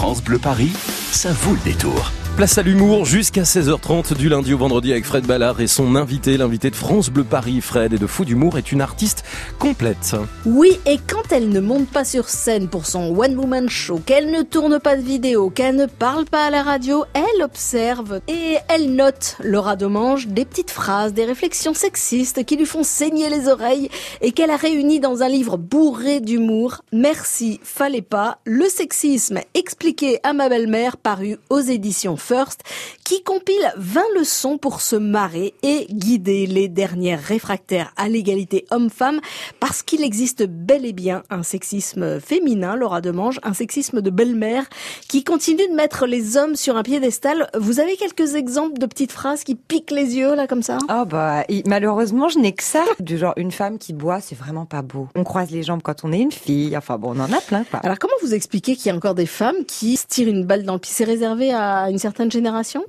France 0.00 0.24
Bleu 0.24 0.38
Paris, 0.38 0.72
ça 1.12 1.30
vaut 1.30 1.52
le 1.52 1.60
détour. 1.60 2.10
Place 2.40 2.56
à 2.56 2.62
l'humour 2.62 3.04
jusqu'à 3.04 3.42
16h30 3.42 4.16
du 4.16 4.30
lundi 4.30 4.54
au 4.54 4.56
vendredi 4.56 4.92
avec 4.92 5.04
Fred 5.04 5.26
Ballard 5.26 5.60
et 5.60 5.66
son 5.66 5.94
invité, 5.94 6.38
l'invité 6.38 6.70
de 6.70 6.74
France 6.74 7.10
Bleu 7.10 7.22
Paris, 7.22 7.60
Fred 7.60 7.92
et 7.92 7.98
de 7.98 8.06
Fou 8.06 8.24
d'humour, 8.24 8.56
est 8.56 8.72
une 8.72 8.80
artiste 8.80 9.24
complète. 9.58 10.16
Oui, 10.46 10.80
et 10.86 10.96
quand 10.96 11.32
elle 11.32 11.50
ne 11.50 11.60
monte 11.60 11.90
pas 11.90 12.06
sur 12.06 12.30
scène 12.30 12.68
pour 12.68 12.86
son 12.86 13.14
One 13.14 13.36
Woman 13.36 13.68
Show, 13.68 14.00
qu'elle 14.06 14.30
ne 14.30 14.40
tourne 14.40 14.80
pas 14.80 14.96
de 14.96 15.02
vidéo, 15.02 15.50
qu'elle 15.50 15.76
ne 15.76 15.84
parle 15.84 16.24
pas 16.24 16.46
à 16.46 16.50
la 16.50 16.62
radio, 16.62 17.04
elle 17.12 17.42
observe 17.42 18.22
et 18.26 18.56
elle 18.68 18.94
note 18.94 19.36
Laura 19.44 19.76
Domange 19.76 20.26
des 20.26 20.46
petites 20.46 20.70
phrases, 20.70 21.12
des 21.12 21.26
réflexions 21.26 21.74
sexistes 21.74 22.46
qui 22.46 22.56
lui 22.56 22.64
font 22.64 22.84
saigner 22.84 23.28
les 23.28 23.48
oreilles 23.48 23.90
et 24.22 24.32
qu'elle 24.32 24.50
a 24.50 24.56
réunies 24.56 25.00
dans 25.00 25.22
un 25.22 25.28
livre 25.28 25.58
bourré 25.58 26.20
d'humour. 26.20 26.80
Merci, 26.90 27.60
fallait 27.62 28.00
pas, 28.00 28.38
le 28.46 28.64
sexisme 28.70 29.40
expliqué 29.52 30.20
à 30.22 30.32
ma 30.32 30.48
belle-mère 30.48 30.96
paru 30.96 31.36
aux 31.50 31.60
éditions 31.60 32.16
First, 32.30 32.60
qui 33.02 33.24
compile 33.24 33.72
20 33.76 34.02
leçons 34.16 34.56
pour 34.56 34.82
se 34.82 34.94
marrer 34.94 35.52
et 35.64 35.86
guider 35.90 36.46
les 36.46 36.68
dernières 36.68 37.20
réfractaires 37.20 37.92
à 37.96 38.08
l'égalité 38.08 38.66
homme-femme, 38.70 39.18
parce 39.58 39.82
qu'il 39.82 40.04
existe 40.04 40.46
bel 40.46 40.86
et 40.86 40.92
bien 40.92 41.24
un 41.28 41.42
sexisme 41.42 42.20
féminin, 42.20 42.76
Laura 42.76 43.00
Demange, 43.00 43.40
un 43.42 43.52
sexisme 43.52 44.00
de 44.00 44.10
belle-mère, 44.10 44.68
qui 45.08 45.24
continue 45.24 45.66
de 45.66 45.74
mettre 45.74 46.06
les 46.06 46.36
hommes 46.36 46.54
sur 46.54 46.76
un 46.76 46.84
piédestal. 46.84 47.50
Vous 47.58 47.80
avez 47.80 47.96
quelques 47.96 48.36
exemples 48.36 48.78
de 48.78 48.86
petites 48.86 49.10
phrases 49.10 49.42
qui 49.42 49.56
piquent 49.56 49.90
les 49.90 50.14
yeux, 50.14 50.36
là, 50.36 50.46
comme 50.46 50.62
ça? 50.62 50.78
Oh 50.88 51.04
bah, 51.06 51.44
malheureusement, 51.66 52.28
je 52.28 52.38
n'ai 52.38 52.52
que 52.52 52.62
ça. 52.62 52.84
Du 53.00 53.18
genre, 53.18 53.34
une 53.38 53.50
femme 53.50 53.76
qui 53.76 53.92
boit, 53.92 54.20
c'est 54.20 54.38
vraiment 54.38 54.66
pas 54.66 54.82
beau. 54.82 55.08
On 55.16 55.24
croise 55.24 55.50
les 55.50 55.64
jambes 55.64 55.82
quand 55.82 56.04
on 56.04 56.12
est 56.12 56.20
une 56.20 56.30
fille. 56.30 56.76
Enfin 56.76 56.96
bon, 56.96 57.16
on 57.16 57.20
en 57.20 57.32
a 57.32 57.40
plein, 57.40 57.64
quoi. 57.64 57.80
Alors 57.80 57.98
comment 57.98 58.14
vous 58.22 58.34
expliquez 58.34 58.76
qu'il 58.76 58.86
y 58.86 58.90
a 58.92 58.96
encore 58.96 59.16
des 59.16 59.26
femmes 59.26 59.64
qui 59.66 59.96
se 59.96 60.06
tirent 60.06 60.28
une 60.28 60.44
balle 60.44 60.62
dans 60.62 60.74
le 60.74 60.78
pied? 60.78 60.92
C'est 60.94 61.02
réservé 61.04 61.52
à 61.52 61.90
une 61.90 61.98
certaine 61.98 62.09
génération 62.30 62.84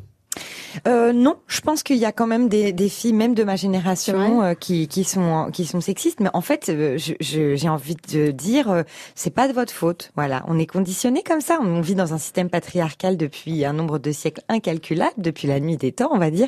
euh, 0.88 1.14
non, 1.14 1.36
je 1.48 1.62
pense 1.62 1.84
qu'il 1.84 1.98
y 1.98 2.06
a 2.06 2.12
quand 2.12 2.28
même 2.28 2.50
des, 2.50 2.74
des, 2.74 2.90
filles, 2.90 3.14
même 3.14 3.34
de 3.34 3.44
ma 3.44 3.56
génération, 3.56 4.44
euh, 4.44 4.54
qui, 4.54 4.88
qui 4.88 5.04
sont 5.04 5.50
qui 5.52 5.66
sont 5.66 5.82
sexistes. 5.82 6.20
Mais 6.20 6.30
en 6.34 6.42
fait, 6.42 6.70
euh, 6.70 6.98
j'ai 7.20 7.70
envie 7.70 7.98
de 8.12 8.32
dire, 8.32 8.70
euh, 8.70 8.84
c'est 9.16 9.34
pas 9.34 9.48
de 9.48 9.54
votre 9.54 9.74
faute. 9.74 10.12
Voilà, 10.16 10.44
on 10.48 10.58
est 10.60 10.66
conditionné 10.66 11.24
comme 11.24 11.42
ça. 11.42 11.60
On 11.62 11.82
vit 11.82 11.96
dans 11.96 12.14
un 12.14 12.18
système 12.18 12.50
patriarcal 12.50 13.18
depuis 13.18 13.66
un 13.66 13.74
nombre 13.74 14.00
de 14.00 14.12
siècles 14.12 14.42
incalculable, 14.50 15.14
depuis 15.18 15.48
la 15.48 15.60
nuit 15.60 15.78
des 15.78 15.92
temps, 15.92 16.10
on 16.12 16.18
va 16.18 16.32
dire. 16.32 16.48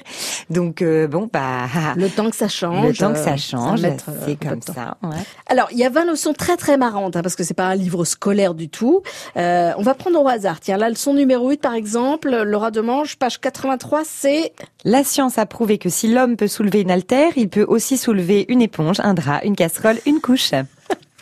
Donc 0.50 0.84
bon, 0.84 1.30
bah 1.32 1.68
le 1.96 2.10
temps 2.10 2.30
que 2.30 2.36
ça 2.36 2.48
change, 2.48 2.88
le 2.88 2.94
temps 2.94 3.14
que 3.14 3.20
ça 3.20 3.38
change, 3.38 3.82
c'est 4.26 4.36
comme 4.36 4.62
ça. 4.62 4.98
Ouais. 5.04 5.18
Alors, 5.48 5.68
il 5.72 5.78
y 5.78 5.86
a 5.86 5.90
20 5.90 6.06
leçons 6.06 6.34
très 6.34 6.58
très 6.58 6.78
marrantes, 6.78 7.16
hein, 7.16 7.22
parce 7.22 7.36
que 7.36 7.44
c'est 7.44 7.54
pas 7.54 7.68
un 7.68 7.76
livre 7.76 8.06
scolaire 8.06 8.54
du 8.54 8.70
tout. 8.70 9.02
on 9.36 9.82
va 9.82 9.94
prendre 9.94 10.22
au 10.22 10.28
hasard. 10.28 10.60
Tiens, 10.60 10.78
la 10.78 10.90
leçon 10.90 11.14
numéro 11.14 11.50
8, 11.50 11.62
par 11.62 11.74
exemple, 11.74 12.30
Laura 12.44 12.72
Demange, 12.72 13.18
page 13.18 13.40
83 13.40 14.04
c'est 14.20 14.54
La 14.86 15.04
science 15.04 15.38
a 15.38 15.46
prouvé 15.46 15.78
que 15.78 15.90
si 15.90 16.08
l'homme 16.08 16.38
peut 16.38 16.48
soulever 16.48 16.82
une 16.82 16.92
altère, 16.92 17.32
il 17.36 17.50
peut 17.50 17.66
aussi 17.68 17.98
soulever 17.98 18.46
une 18.48 18.62
éponge, 18.62 19.00
un 19.00 19.14
drap, 19.14 19.42
une 19.44 19.56
casserole, 19.56 20.00
une 20.06 20.22
couche. 20.22 20.52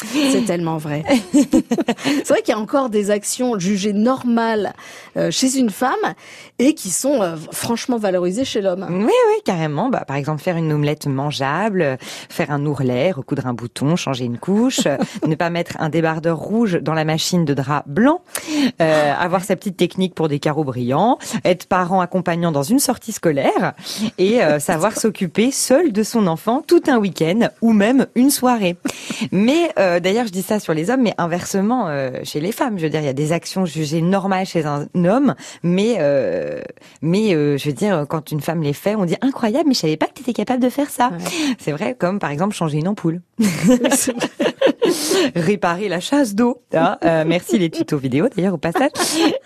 C'est 0.06 0.46
tellement 0.46 0.78
vrai. 0.78 1.04
c'est 1.34 2.28
vrai 2.28 2.42
qu'il 2.42 2.54
y 2.54 2.58
a 2.58 2.60
encore 2.60 2.90
des 2.90 3.12
actions 3.12 3.60
jugées 3.60 3.94
normales 3.94 4.74
euh, 5.18 5.32
chez 5.32 5.58
une 5.58 5.70
femme 5.70 6.14
et 6.60 6.74
qui 6.74 6.90
sont 6.90 7.22
euh, 7.22 7.36
franchement 7.52 7.98
valorisées 7.98 8.46
chez 8.46 8.62
l'homme. 8.62 8.86
Oui, 8.90 9.06
oui, 9.06 9.42
carrément. 9.46 9.90
Bah, 9.90 10.04
par 10.08 10.16
exemple, 10.16 10.42
faire 10.42 10.58
une 10.58 10.72
omelette 10.72 11.08
mangeable, 11.08 11.98
faire 12.30 12.52
un 12.52 12.66
ourlet, 12.66 13.12
recoudre 13.12 13.48
un 13.48 13.54
bouton, 13.54 13.96
changer 13.96 14.26
une 14.26 14.38
couche, 14.38 14.88
ne 15.28 15.36
pas 15.36 15.50
mettre 15.50 15.74
un 15.80 15.90
débardeur 15.90 16.38
rouge 16.38 16.80
dans 16.82 16.94
la 16.94 17.06
machine 17.06 17.46
de 17.46 17.54
drap 17.54 17.84
blanc, 17.88 18.22
euh, 18.82 19.14
avoir 19.14 19.44
sa 19.44 19.56
petite 19.56 19.78
technique 19.78 20.16
pour 20.16 20.28
des 20.28 20.40
carreaux 20.40 20.64
brillants, 20.64 21.18
être 21.44 21.68
parent 21.68 22.02
accompagnant 22.02 22.52
dans 22.52 22.64
une 22.64 22.80
sortie 22.80 23.12
scolaire 23.12 23.74
et 24.18 24.40
savoir 24.60 24.98
s'occuper 24.98 25.52
seul 25.52 25.92
de 25.92 26.04
son 26.04 26.28
enfant 26.28 26.64
tout 26.66 26.84
un 26.88 26.98
week-end 26.98 27.50
ou 27.62 27.74
même 27.74 28.08
une 28.16 28.30
soirée. 28.30 28.78
Mais 29.32 29.72
euh, 29.78 29.91
d'ailleurs, 30.00 30.28
je 30.28 30.32
dis 30.32 30.42
ça 30.42 30.60
sur 30.60 30.74
les 30.74 30.90
hommes, 30.90 31.02
mais 31.02 31.14
inversement 31.18 31.88
euh, 31.88 32.12
chez 32.24 32.40
les 32.40 32.52
femmes. 32.52 32.78
Je 32.78 32.84
veux 32.84 32.90
dire, 32.90 33.02
il 33.02 33.06
y 33.06 33.10
a 33.10 33.14
des 33.14 33.32
actions 33.32 33.66
jugées 33.66 34.02
normales 34.02 34.46
chez 34.46 34.66
un 34.66 34.88
homme, 34.96 35.36
mais 35.64 35.98
euh, 36.00 36.62
mais 37.02 37.32
je 37.32 37.68
veux 37.68 37.74
dire, 37.74 38.06
quand 38.10 38.32
une 38.32 38.42
femme 38.42 38.62
les 38.62 38.74
fait, 38.74 38.96
on 38.96 39.06
dit 39.06 39.18
incroyable, 39.22 39.68
mais 39.68 39.74
je 39.74 39.80
savais 39.80 39.98
pas 39.98 40.08
que 40.08 40.14
tu 40.14 40.22
étais 40.22 40.34
capable 40.34 40.62
de 40.64 40.70
faire 40.70 40.90
ça. 40.90 41.12
C'est 41.60 41.72
vrai, 41.72 41.96
comme 41.98 42.20
par 42.20 42.30
exemple 42.30 42.56
changer 42.56 42.78
une 42.78 42.88
ampoule. 42.88 43.22
réparer 45.36 45.90
la 45.90 46.00
chasse 46.00 46.36
d'eau. 46.36 46.62
Hein 46.74 46.98
merci 47.26 47.58
les 47.58 47.70
tutos 47.70 47.98
vidéo 47.98 48.28
d'ailleurs 48.36 48.54
au 48.54 48.58
passage. 48.58 48.92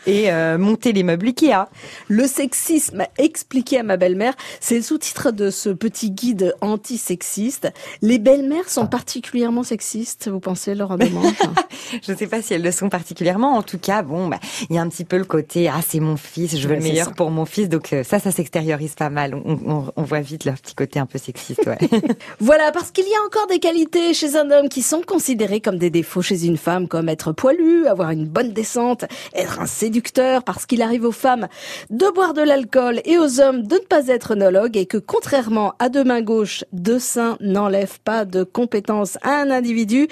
Et 0.08 0.30
monter 0.58 0.94
les 0.94 1.04
meubles 1.04 1.28
Ikea. 1.28 1.70
Le 2.08 2.28
sexisme 2.28 3.04
expliqué 3.18 3.80
à 3.80 3.84
ma 3.84 3.98
belle-mère, 3.98 4.34
c'est 4.60 4.76
le 4.76 4.82
sous-titre 4.82 5.32
de 5.32 5.50
ce 5.50 5.70
petit 5.70 6.12
guide 6.12 6.56
anti-sexiste. 6.62 7.72
Les 8.02 8.20
belles-mères 8.20 8.70
sont 8.70 8.88
particulièrement 8.88 9.64
sexistes 9.64 10.30
vous 10.30 10.40
pensez, 10.40 10.76
Laura 10.76 10.98
Demange? 10.98 11.34
Je 12.04 12.12
ne 12.12 12.18
sais 12.18 12.28
pas 12.28 12.42
si 12.42 12.54
elles 12.54 12.62
le 12.62 12.72
sont 12.72 12.90
particulièrement. 12.90 13.56
En 13.56 13.64
tout 13.64 13.78
cas, 13.78 14.02
bon, 14.02 14.28
bah, 14.28 14.40
il 14.70 14.76
y 14.76 14.80
a 14.80 14.82
un 14.82 14.90
petit 14.90 15.06
peu 15.06 15.18
le 15.18 15.26
côté 15.26 15.68
ah 15.68 15.80
c'est 15.88 16.00
mon 16.00 16.18
fils, 16.18 16.58
je 16.58 16.68
veux 16.68 16.76
le 16.76 16.82
meilleur 16.82 17.14
pour 17.14 17.32
mon 17.32 17.46
fils, 17.46 17.70
donc 17.70 17.94
euh, 17.94 18.04
ça, 18.04 18.20
ça 18.20 18.32
s'extériorise 18.32 18.96
pas 18.96 19.10
mal. 19.10 19.36
On, 19.36 19.60
on, 19.66 19.86
on, 19.96 20.04
voit 20.04 20.22
vite 20.22 20.46
leur 20.46 20.56
petit 20.56 20.76
côté 20.76 21.00
un 21.00 21.06
peu 21.06 21.18
sexiste. 21.18 21.66
Ouais. 21.66 21.78
voilà, 22.40 22.72
parce 22.72 22.92
qu'il 22.92 23.06
y 23.06 23.16
a 23.16 23.26
encore 23.26 23.48
des 23.48 23.60
qualités 23.60 24.14
chez 24.14 24.36
un 24.36 24.50
homme 24.52 24.70
qui 24.70 24.82
sont 24.82 25.02
considérées 25.02 25.35
comme 25.64 25.78
des 25.78 25.90
défauts 25.90 26.22
chez 26.22 26.46
une 26.46 26.58
femme, 26.58 26.88
comme 26.88 27.10
être 27.10 27.32
poilu, 27.32 27.88
avoir 27.88 28.12
une 28.12 28.26
bonne 28.26 28.54
descente, 28.54 29.06
être 29.34 29.60
un 29.60 29.66
séducteur, 29.66 30.44
parce 30.44 30.66
qu'il 30.66 30.82
arrive 30.82 31.06
aux 31.06 31.12
femmes 31.12 31.48
de 31.90 32.06
boire 32.14 32.34
de 32.34 32.42
l'alcool 32.42 33.02
et 33.06 33.18
aux 33.18 33.42
hommes 33.42 33.64
de 33.64 33.76
ne 33.76 33.80
pas 33.80 34.08
être 34.08 34.32
œnologue 34.32 34.78
et 34.78 34.86
que 34.86 34.98
contrairement 34.98 35.74
à 35.80 35.90
deux 35.90 36.04
mains 36.04 36.22
gauches, 36.22 36.64
deux 36.72 37.00
seins 37.00 37.38
n'enlèvent 37.42 38.00
pas 38.04 38.26
de 38.26 38.44
compétences 38.44 39.18
à 39.24 39.42
un 39.42 39.52
individu. 39.52 40.08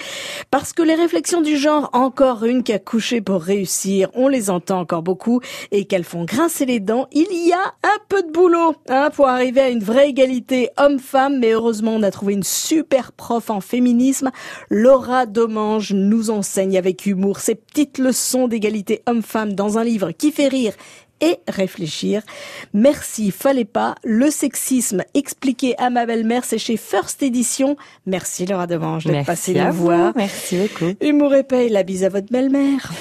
Parce 0.50 0.72
que 0.72 0.82
les 0.82 0.94
réflexions 0.94 1.40
du 1.40 1.56
genre, 1.56 1.90
encore 1.92 2.44
une 2.44 2.62
qui 2.62 2.72
a 2.72 2.78
couché 2.78 3.20
pour 3.20 3.42
réussir, 3.42 4.10
on 4.14 4.28
les 4.28 4.50
entend 4.50 4.80
encore 4.80 5.02
beaucoup 5.02 5.40
et 5.70 5.86
qu'elles 5.86 6.04
font 6.04 6.24
grincer 6.24 6.66
les 6.66 6.80
dents, 6.80 7.08
il 7.12 7.32
y 7.46 7.52
a 7.52 7.74
un 7.82 7.98
peu 8.08 8.22
de 8.22 8.30
boulot 8.30 8.74
hein, 8.88 9.10
pour 9.14 9.28
arriver 9.28 9.60
à 9.60 9.68
une 9.68 9.82
vraie 9.82 10.08
égalité 10.10 10.70
homme-femme. 10.76 11.38
Mais 11.38 11.52
heureusement, 11.52 11.94
on 11.94 12.02
a 12.02 12.10
trouvé 12.10 12.34
une 12.34 12.42
super 12.42 13.12
prof 13.12 13.50
en 13.50 13.60
féminisme. 13.60 14.30
Laura 14.70 15.13
Domange 15.26 15.92
nous 15.92 16.30
enseigne 16.30 16.76
avec 16.76 17.06
humour 17.06 17.38
ces 17.38 17.54
petites 17.54 17.98
leçons 17.98 18.48
d'égalité 18.48 19.02
homme-femme 19.06 19.52
dans 19.52 19.78
un 19.78 19.84
livre 19.84 20.10
qui 20.10 20.32
fait 20.32 20.48
rire 20.48 20.72
et 21.20 21.38
réfléchir. 21.48 22.22
Merci, 22.72 23.30
fallait 23.30 23.64
pas. 23.64 23.94
Le 24.04 24.30
sexisme 24.30 25.04
expliqué 25.14 25.78
à 25.78 25.88
ma 25.90 26.06
belle-mère, 26.06 26.44
c'est 26.44 26.58
chez 26.58 26.76
First 26.76 27.22
Edition. 27.22 27.76
Merci 28.06 28.46
Laura 28.46 28.66
Demange 28.66 29.04
d'être 29.04 29.26
passée 29.26 29.54
nous 29.54 29.72
voir. 29.72 30.12
Merci 30.16 30.58
beaucoup. 30.58 30.92
Humour 31.00 31.34
épais, 31.34 31.68
la 31.68 31.82
bise 31.82 32.04
à 32.04 32.08
votre 32.08 32.30
belle-mère. 32.30 32.92